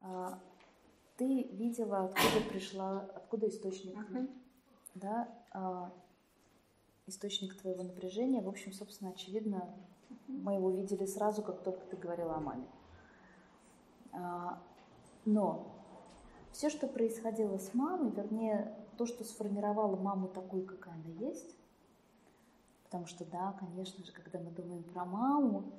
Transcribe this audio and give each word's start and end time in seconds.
А, 0.00 0.38
ты 1.16 1.44
видела, 1.52 2.04
откуда 2.04 2.44
пришла, 2.48 3.00
откуда 3.14 3.48
источник, 3.48 3.96
uh-huh. 3.96 4.30
да, 4.94 5.28
а, 5.52 5.92
источник 7.06 7.56
твоего 7.60 7.82
напряжения. 7.82 8.40
В 8.40 8.48
общем, 8.48 8.72
собственно, 8.72 9.10
очевидно, 9.10 9.74
uh-huh. 10.10 10.16
мы 10.28 10.54
его 10.54 10.70
видели 10.70 11.06
сразу, 11.06 11.42
как 11.42 11.62
только 11.62 11.84
ты 11.86 11.96
говорила 11.96 12.36
о 12.36 12.40
маме. 12.40 12.66
А, 14.12 14.62
но 15.24 15.74
все, 16.52 16.70
что 16.70 16.86
происходило 16.86 17.58
с 17.58 17.74
мамой, 17.74 18.10
вернее, 18.10 18.74
то, 18.96 19.06
что 19.06 19.24
сформировало 19.24 19.96
маму 19.96 20.28
такой, 20.28 20.64
какая 20.64 20.94
она 20.94 21.08
есть, 21.20 21.56
потому 22.84 23.06
что, 23.06 23.24
да, 23.24 23.52
конечно 23.58 24.04
же, 24.04 24.12
когда 24.12 24.38
мы 24.38 24.50
думаем 24.50 24.82
про 24.82 25.04
маму, 25.04 25.72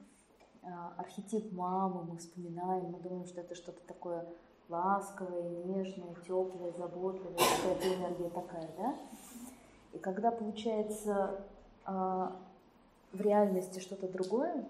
архетип 0.98 1.52
мамы 1.52 2.04
мы 2.04 2.18
вспоминаем, 2.18 2.92
мы 2.92 3.00
думаем, 3.00 3.26
что 3.26 3.42
это 3.42 3.56
что-то 3.56 3.82
такое 3.88 4.26
ласковое, 4.70 5.66
нежное, 5.66 6.16
теплое, 6.28 6.72
заботливое, 6.74 7.34
какая-то 7.34 7.96
энергия 7.96 8.30
такая, 8.30 8.70
да? 8.78 8.96
И 9.94 9.98
когда 9.98 10.32
получается 10.32 11.44
а, 11.86 12.40
в 13.12 13.22
реальности 13.22 13.80
что-то 13.80 14.08
другое 14.08 14.66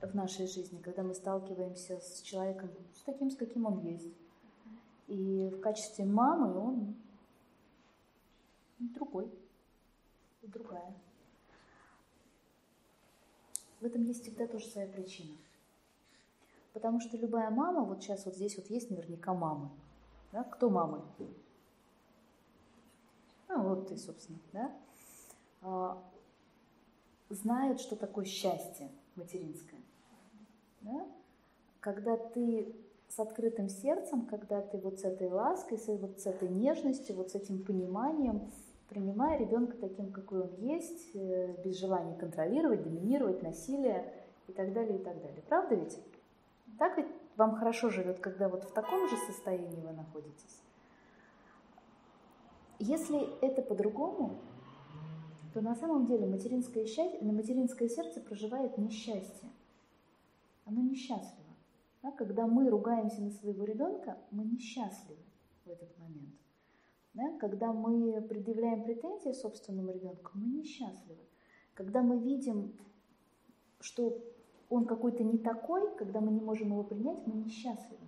в 0.00 0.14
нашей 0.14 0.46
жизни, 0.46 0.80
когда 0.80 1.02
мы 1.02 1.14
сталкиваемся 1.14 2.00
с 2.00 2.22
человеком, 2.22 2.70
с 2.94 3.02
таким, 3.02 3.30
с 3.30 3.36
каким 3.36 3.66
он 3.66 3.80
есть, 3.80 4.14
и 5.08 5.50
в 5.54 5.60
качестве 5.60 6.04
мамы 6.04 6.58
он 6.58 6.94
другой, 8.78 9.30
другая. 10.42 10.92
В 13.80 13.85
этом 13.96 14.06
есть 14.06 14.22
всегда 14.22 14.46
тоже 14.46 14.66
своя 14.66 14.86
причина. 14.86 15.34
Потому 16.72 17.00
что 17.00 17.16
любая 17.16 17.50
мама, 17.50 17.84
вот 17.84 18.02
сейчас 18.02 18.26
вот 18.26 18.34
здесь 18.34 18.56
вот 18.56 18.66
есть 18.66 18.90
наверняка 18.90 19.32
мамы. 19.32 19.70
Да? 20.32 20.44
Кто 20.44 20.68
мамы? 20.68 21.02
Ну 23.48 23.62
вот 23.68 23.88
ты, 23.88 23.96
собственно, 23.96 24.38
да? 24.52 24.76
А, 25.62 26.02
знает, 27.30 27.80
что 27.80 27.96
такое 27.96 28.26
счастье 28.26 28.90
материнское. 29.14 29.80
Да? 30.82 31.08
Когда 31.80 32.16
ты 32.18 32.74
с 33.08 33.18
открытым 33.18 33.70
сердцем, 33.70 34.26
когда 34.26 34.60
ты 34.60 34.76
вот 34.78 35.00
с 35.00 35.04
этой 35.04 35.30
лаской, 35.30 35.78
с, 35.78 35.86
вот 35.86 36.20
с 36.20 36.26
этой 36.26 36.48
нежностью, 36.48 37.16
вот 37.16 37.30
с 37.30 37.34
этим 37.34 37.64
пониманием, 37.64 38.50
принимая 38.88 39.38
ребенка 39.38 39.76
таким, 39.76 40.12
какой 40.12 40.42
он 40.42 40.54
есть, 40.56 41.14
э, 41.14 41.56
без 41.64 41.78
желания 41.78 42.14
контролировать, 42.14 42.82
доминировать, 42.82 43.42
насилие 43.42 44.12
и 44.48 44.52
так 44.52 44.72
далее, 44.72 44.98
и 44.98 45.02
так 45.02 45.20
далее. 45.20 45.42
Правда 45.48 45.74
ведь? 45.74 45.98
Так 46.78 46.96
ведь 46.96 47.08
вам 47.36 47.56
хорошо 47.56 47.90
живет, 47.90 48.20
когда 48.20 48.48
вот 48.48 48.64
в 48.64 48.72
таком 48.72 49.08
же 49.08 49.16
состоянии 49.16 49.80
вы 49.80 49.92
находитесь? 49.92 50.62
Если 52.78 53.40
это 53.40 53.62
по-другому, 53.62 54.38
то 55.54 55.62
на 55.62 55.74
самом 55.74 56.04
деле 56.06 56.26
материнское, 56.26 56.84
счастье, 56.84 57.18
материнское 57.22 57.88
сердце 57.88 58.20
проживает 58.20 58.76
несчастье. 58.76 59.48
Оно 60.66 60.82
несчастливо. 60.82 61.46
Да? 62.02 62.10
Когда 62.12 62.46
мы 62.46 62.68
ругаемся 62.68 63.22
на 63.22 63.30
своего 63.30 63.64
ребенка, 63.64 64.18
мы 64.30 64.44
несчастливы 64.44 65.22
в 65.64 65.70
этот 65.70 65.96
момент. 65.98 66.34
Да? 67.16 67.32
Когда 67.38 67.72
мы 67.72 68.20
предъявляем 68.20 68.84
претензии 68.84 69.32
собственному 69.32 69.90
ребенку, 69.90 70.32
мы 70.34 70.48
несчастливы. 70.48 71.24
Когда 71.74 72.02
мы 72.02 72.18
видим, 72.18 72.74
что 73.80 74.22
он 74.68 74.84
какой-то 74.84 75.24
не 75.24 75.38
такой, 75.38 75.96
когда 75.96 76.20
мы 76.20 76.30
не 76.30 76.40
можем 76.40 76.68
его 76.68 76.84
принять, 76.84 77.26
мы 77.26 77.34
несчастливы. 77.34 78.02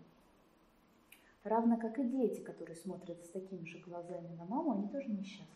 Равно 1.42 1.78
как 1.78 1.98
и 1.98 2.04
дети, 2.04 2.40
которые 2.40 2.76
смотрят 2.76 3.24
с 3.24 3.30
такими 3.30 3.64
же 3.64 3.78
глазами 3.78 4.28
на 4.36 4.44
маму, 4.44 4.72
они 4.72 4.88
тоже 4.88 5.08
несчастливы. 5.08 5.48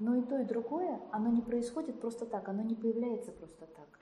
Но 0.00 0.16
и 0.16 0.22
то, 0.22 0.36
и 0.40 0.44
другое, 0.44 1.00
оно 1.12 1.30
не 1.30 1.40
происходит 1.40 2.00
просто 2.00 2.26
так, 2.26 2.48
оно 2.48 2.62
не 2.62 2.74
появляется 2.74 3.30
просто 3.30 3.66
так. 3.66 4.00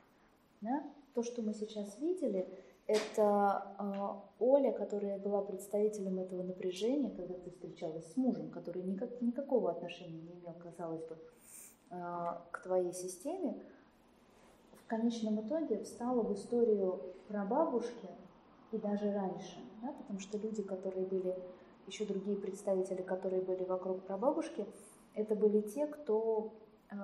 Да? 0.62 0.82
То, 1.12 1.22
что 1.22 1.42
мы 1.42 1.52
сейчас 1.52 1.98
видели, 1.98 2.48
это 2.86 3.74
э, 3.78 4.44
Оля, 4.44 4.72
которая 4.72 5.18
была 5.18 5.42
представителем 5.42 6.18
этого 6.18 6.42
напряжения, 6.42 7.10
когда 7.10 7.34
ты 7.34 7.50
встречалась 7.50 8.12
с 8.12 8.16
мужем, 8.16 8.50
который 8.50 8.82
никак, 8.82 9.20
никакого 9.20 9.70
отношения 9.70 10.20
не 10.20 10.32
имел, 10.34 10.54
казалось 10.54 11.04
бы, 11.04 11.16
э, 11.90 11.96
к 12.50 12.62
твоей 12.62 12.92
системе, 12.92 13.62
в 14.72 14.86
конечном 14.86 15.46
итоге 15.46 15.78
встала 15.84 16.22
в 16.22 16.34
историю 16.34 17.00
про 17.28 17.44
бабушки 17.44 18.08
и 18.72 18.78
даже 18.78 19.12
раньше, 19.12 19.58
да, 19.80 19.92
потому 19.92 20.18
что 20.18 20.36
люди, 20.38 20.62
которые 20.62 21.06
были, 21.06 21.36
еще 21.86 22.04
другие 22.04 22.36
представители, 22.36 23.02
которые 23.02 23.42
были 23.42 23.64
вокруг 23.64 24.02
прабабушки, 24.02 24.66
это 25.14 25.34
были 25.34 25.60
те, 25.60 25.86
кто 25.86 26.52
э, 26.90 26.96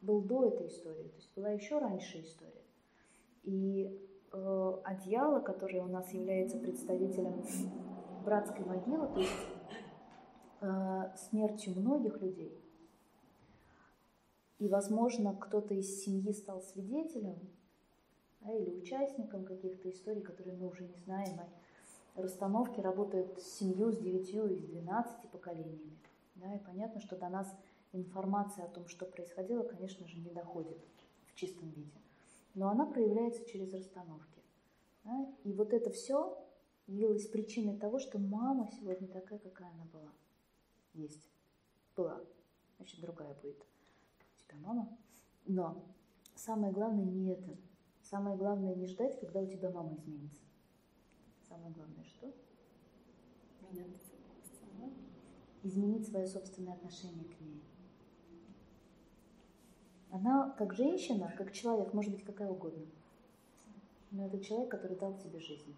был 0.00 0.22
до 0.22 0.46
этой 0.46 0.68
истории, 0.68 1.08
то 1.08 1.16
есть 1.16 1.34
была 1.36 1.50
еще 1.50 1.78
раньше 1.78 2.22
история. 2.22 2.64
И 3.42 4.00
э, 4.34 4.80
одеяло, 4.84 5.40
которое 5.40 5.82
у 5.82 5.86
нас 5.86 6.12
является 6.12 6.58
представителем 6.58 7.44
братской 8.24 8.64
могилы, 8.64 9.06
то 9.08 9.20
есть 9.20 9.46
э, 10.60 11.16
смертью 11.16 11.74
многих 11.76 12.20
людей. 12.20 12.60
И, 14.58 14.68
возможно, 14.68 15.34
кто-то 15.34 15.74
из 15.74 16.04
семьи 16.04 16.32
стал 16.32 16.62
свидетелем 16.62 17.38
да, 18.40 18.52
или 18.52 18.70
участником 18.70 19.44
каких-то 19.44 19.90
историй, 19.90 20.22
которые 20.22 20.56
мы 20.56 20.68
уже 20.68 20.84
не 20.84 20.96
знаем. 21.04 21.40
А 21.40 22.22
расстановки 22.22 22.80
работают 22.80 23.40
с 23.40 23.58
семью, 23.58 23.92
с 23.92 23.98
девятью 23.98 24.46
и 24.46 24.56
с 24.56 24.64
двенадцати 24.64 25.26
поколениями. 25.26 25.98
Да, 26.36 26.54
и 26.54 26.58
понятно, 26.58 27.00
что 27.00 27.16
до 27.16 27.28
нас 27.28 27.54
информация 27.92 28.64
о 28.64 28.68
том, 28.68 28.88
что 28.88 29.06
происходило, 29.06 29.62
конечно 29.62 30.06
же, 30.06 30.18
не 30.18 30.30
доходит 30.30 30.78
в 31.26 31.34
чистом 31.34 31.70
виде 31.70 31.92
но 32.54 32.68
она 32.68 32.86
проявляется 32.86 33.44
через 33.44 33.72
расстановки. 33.74 34.42
Да? 35.04 35.32
И 35.44 35.52
вот 35.52 35.72
это 35.72 35.90
все 35.90 36.38
явилось 36.86 37.26
причиной 37.26 37.76
того, 37.76 37.98
что 37.98 38.18
мама 38.18 38.68
сегодня 38.78 39.08
такая, 39.08 39.38
какая 39.38 39.70
она 39.72 39.84
была. 39.86 40.12
Есть. 40.92 41.28
Была. 41.96 42.20
Значит, 42.76 43.00
другая 43.00 43.34
будет. 43.34 43.60
У 43.60 44.48
тебя 44.48 44.58
мама. 44.60 44.98
Но 45.46 45.84
самое 46.34 46.72
главное 46.72 47.04
не 47.04 47.30
это. 47.30 47.56
Самое 48.02 48.36
главное 48.36 48.74
не 48.74 48.86
ждать, 48.86 49.18
когда 49.18 49.40
у 49.40 49.46
тебя 49.46 49.70
мама 49.70 49.94
изменится. 49.94 50.42
Самое 51.48 51.72
главное 51.72 52.04
что? 52.04 52.32
Меняться. 53.70 54.12
Изменить 55.62 56.06
свое 56.06 56.26
собственное 56.26 56.74
отношение 56.74 57.24
к 57.24 57.40
ней. 57.40 57.62
Она 60.14 60.50
как 60.50 60.74
женщина, 60.74 61.34
как 61.36 61.52
человек, 61.52 61.92
может 61.92 62.12
быть 62.12 62.22
какая 62.22 62.48
угодно. 62.48 62.86
Но 64.12 64.24
это 64.26 64.38
человек, 64.38 64.70
который 64.70 64.96
дал 64.96 65.18
тебе 65.18 65.40
жизнь. 65.40 65.74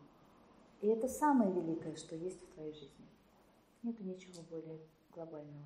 И 0.82 0.88
это 0.88 1.08
самое 1.08 1.50
великое, 1.50 1.96
что 1.96 2.14
есть 2.16 2.42
в 2.42 2.52
твоей 2.52 2.74
жизни. 2.74 3.06
Нету 3.82 4.04
ничего 4.04 4.42
более 4.50 4.78
глобального. 5.10 5.64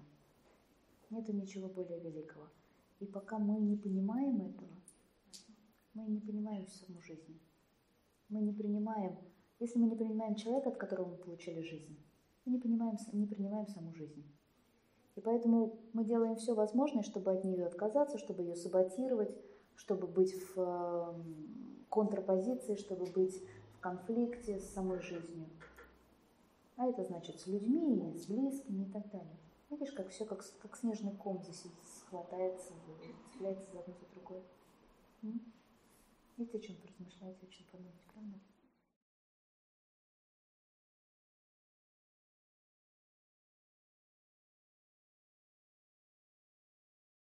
Нету 1.10 1.32
ничего 1.32 1.66
более 1.66 1.98
великого. 1.98 2.46
И 3.00 3.06
пока 3.06 3.40
мы 3.40 3.58
не 3.58 3.76
понимаем 3.76 4.40
этого, 4.40 4.70
мы 5.92 6.06
не 6.06 6.20
понимаем 6.20 6.68
саму 6.68 7.02
жизнь. 7.02 7.40
Мы 8.28 8.40
не 8.40 8.52
принимаем, 8.52 9.18
если 9.58 9.80
мы 9.80 9.88
не 9.88 9.96
принимаем 9.96 10.36
человека, 10.36 10.68
от 10.68 10.76
которого 10.76 11.08
мы 11.08 11.16
получили 11.16 11.60
жизнь, 11.62 11.98
мы 12.44 12.52
не, 12.52 12.60
понимаем, 12.60 12.96
не 13.12 13.26
принимаем 13.26 13.66
саму 13.66 13.92
жизнь. 13.94 14.24
И 15.20 15.22
поэтому 15.22 15.78
мы 15.92 16.02
делаем 16.02 16.34
все 16.36 16.54
возможное, 16.54 17.02
чтобы 17.02 17.30
от 17.30 17.44
нее 17.44 17.66
отказаться, 17.66 18.16
чтобы 18.16 18.42
ее 18.42 18.56
саботировать, 18.56 19.30
чтобы 19.76 20.06
быть 20.06 20.32
в 20.32 20.58
эм, 20.58 21.84
контрпозиции, 21.90 22.74
чтобы 22.76 23.04
быть 23.04 23.38
в 23.74 23.80
конфликте 23.80 24.58
с 24.58 24.72
самой 24.72 24.98
жизнью. 25.02 25.46
А 26.78 26.86
это 26.86 27.04
значит 27.04 27.38
с 27.38 27.46
людьми, 27.46 28.14
с 28.16 28.28
близкими 28.28 28.84
и 28.84 28.90
так 28.90 29.10
далее. 29.10 29.36
Видишь, 29.68 29.92
как 29.92 30.08
все 30.08 30.24
как, 30.24 30.42
как 30.62 30.74
снежный 30.74 31.12
ком 31.12 31.42
здесь 31.42 31.66
схватается, 31.98 32.72
цепляется 33.30 33.70
за 33.74 33.80
одно 33.80 33.92
за 33.92 34.06
другое. 34.14 34.42
Видите, 36.38 36.56
о 36.56 36.60
чем 36.62 36.76
поразмышлять 36.76 37.36